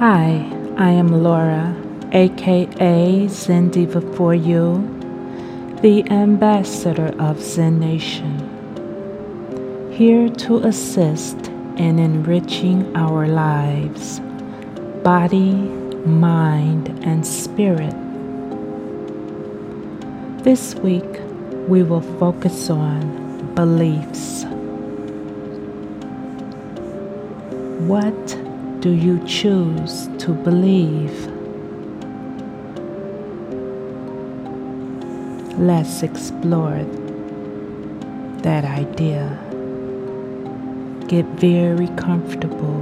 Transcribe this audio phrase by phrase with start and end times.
[0.00, 1.76] Hi, I am Laura,
[2.12, 4.80] aka Zen Diva for You,
[5.82, 8.32] the ambassador of Zen Nation,
[9.92, 14.20] here to assist in enriching our lives,
[15.04, 17.94] body, mind, and spirit.
[20.42, 21.20] This week,
[21.68, 24.46] we will focus on beliefs.
[27.86, 28.39] What
[28.80, 31.26] do you choose to believe?
[35.58, 36.82] Let's explore
[38.42, 39.38] that idea.
[41.08, 42.80] Get very comfortable.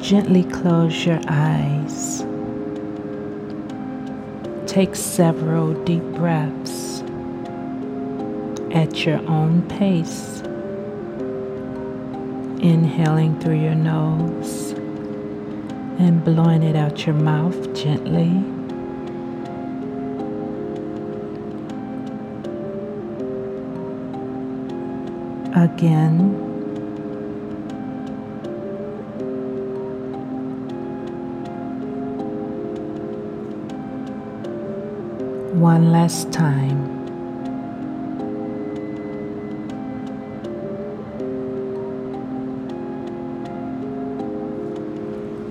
[0.00, 2.24] Gently close your eyes.
[4.66, 7.02] Take several deep breaths
[8.72, 10.42] at your own pace.
[12.60, 14.72] Inhaling through your nose
[16.00, 18.30] and blowing it out your mouth gently.
[25.54, 26.46] Again.
[35.60, 36.97] One last time.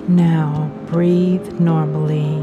[0.09, 2.37] Now breathe normally.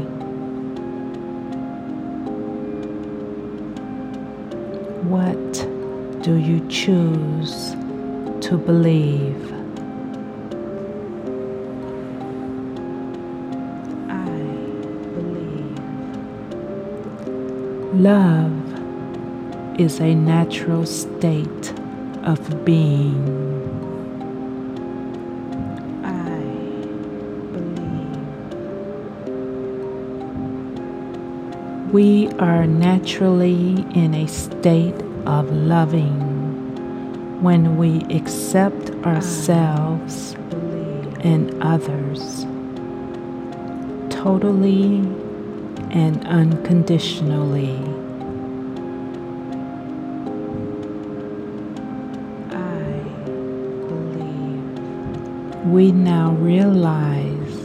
[5.09, 5.53] What
[6.21, 7.71] do you choose
[8.45, 9.51] to believe?
[14.11, 14.29] I
[15.15, 15.79] believe.
[17.95, 21.73] Love is a natural state
[22.23, 23.54] of being.
[31.91, 40.33] We are naturally in a state of loving when we accept ourselves
[41.21, 42.45] and others
[44.25, 44.97] totally
[45.91, 47.75] and unconditionally.
[52.49, 52.89] I
[53.87, 55.65] believe.
[55.67, 57.55] We now realize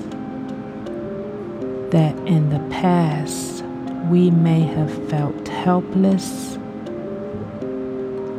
[1.93, 3.50] that in the past,
[4.11, 6.57] we may have felt helpless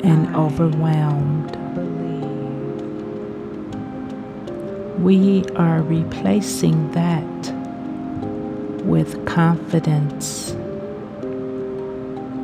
[0.04, 1.56] and overwhelmed.
[5.02, 7.24] We are replacing that
[8.84, 10.58] with confidence,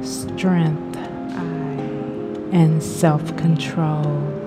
[0.04, 0.98] strength,
[2.54, 4.47] and self control.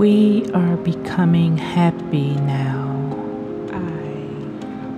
[0.00, 2.88] We are becoming happy now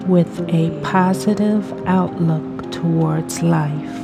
[0.07, 3.99] with a positive outlook towards life.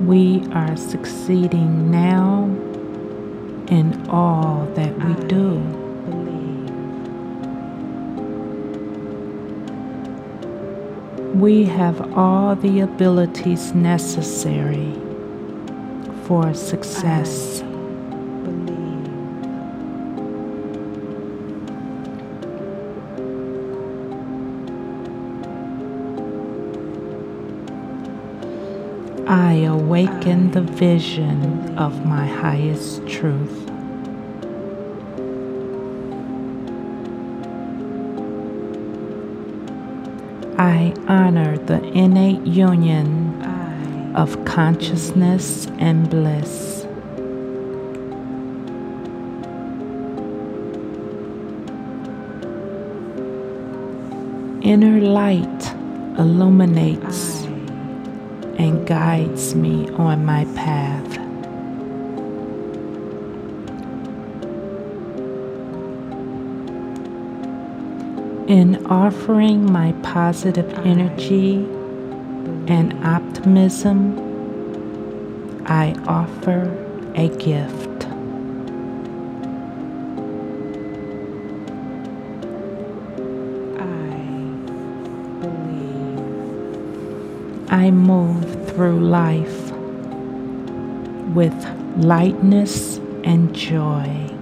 [0.00, 2.46] We are succeeding now
[3.68, 5.58] in all that we do.
[11.38, 15.05] We have all the abilities necessary
[16.26, 17.62] for success.
[29.28, 33.70] I awaken the vision of my highest truth.
[40.58, 43.55] I honor the innate union
[44.16, 46.84] of consciousness and bliss.
[54.64, 55.74] Inner light
[56.18, 57.42] illuminates
[58.58, 61.18] and guides me on my path.
[68.48, 71.68] In offering my positive energy
[72.68, 74.18] and optimism,
[75.66, 76.62] I offer
[77.14, 78.06] a gift.
[83.78, 84.18] I
[85.40, 86.20] believe.
[87.70, 89.72] I move through life
[91.34, 91.54] with
[91.96, 94.35] lightness and joy.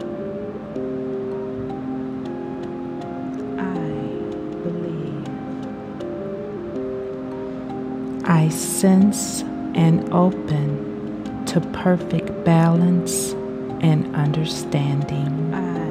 [8.35, 9.43] I sense
[9.77, 13.33] and open to perfect balance
[13.81, 15.55] and understanding.
[15.55, 15.87] I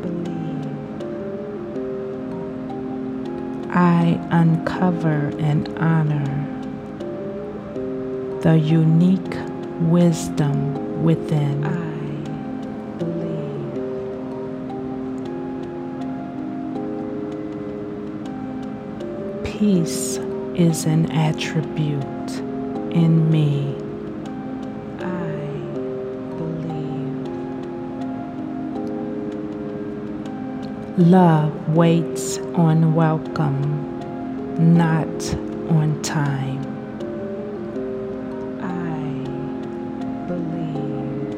[0.00, 0.92] believe.
[3.74, 6.24] I uncover and honor
[8.42, 9.36] the unique
[9.90, 11.64] wisdom within.
[11.64, 11.80] I
[12.98, 13.78] believe.
[19.44, 20.23] Peace
[20.56, 22.30] is an attribute
[22.92, 23.74] in me.
[25.00, 25.36] I
[26.38, 27.28] believe.
[30.96, 33.98] Love waits on welcome,
[34.78, 35.34] not
[35.70, 36.62] on time.
[38.62, 39.02] I
[40.28, 41.34] believe.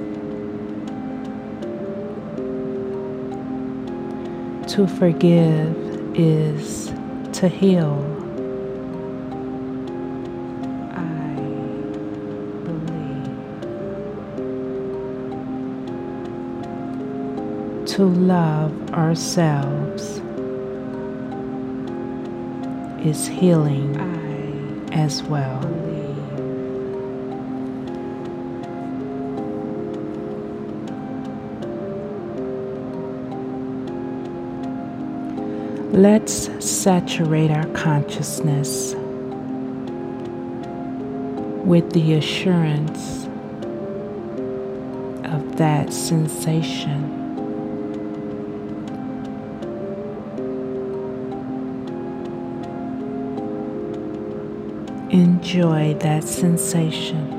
[4.69, 5.75] To forgive
[6.15, 6.93] is
[7.39, 8.16] to heal.
[17.87, 20.21] To love ourselves
[23.07, 25.61] is healing I as well.
[25.61, 26.17] believe.
[35.95, 38.95] Let's saturate our consciousness
[41.65, 43.27] with the assurance
[45.25, 47.16] of that sensation.
[55.17, 57.31] Enjoy that sensation.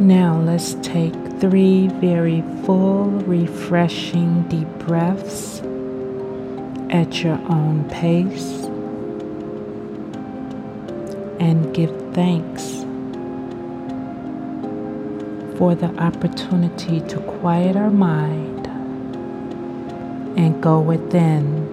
[0.00, 5.60] Now let's take three very full, refreshing deep breaths
[6.90, 8.64] at your own pace
[11.38, 12.81] and give thanks
[15.56, 18.66] for the opportunity to quiet our mind
[20.36, 21.68] and go within,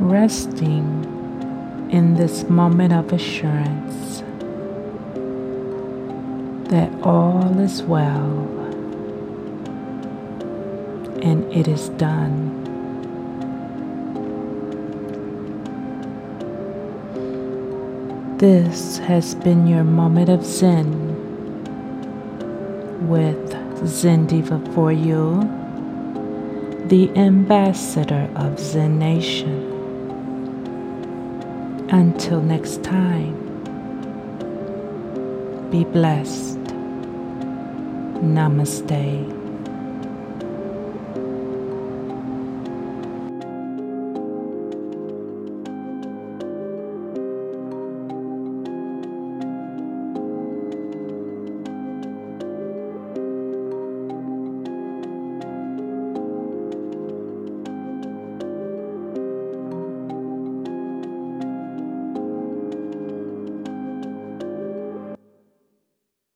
[0.00, 1.04] resting
[1.90, 4.22] in this moment of assurance
[6.70, 8.48] that all is well
[11.22, 12.63] and it is done.
[18.38, 20.88] This has been your moment of Zen
[23.08, 25.38] with Zen Diva for you,
[26.86, 29.70] the ambassador of Zen Nation.
[31.90, 33.36] Until next time,
[35.70, 36.58] be blessed.
[38.18, 39.43] Namaste.